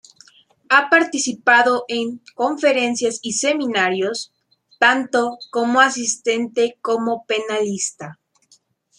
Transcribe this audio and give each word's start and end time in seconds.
Ha 0.69 0.89
participado 0.89 1.85
en 1.87 2.21
conferencias 2.33 3.19
y 3.21 3.33
seminarios, 3.33 4.33
tanto 4.79 5.37
como 5.51 5.79
asistente 5.79 6.79
como 6.81 7.23
panelista. 7.27 8.19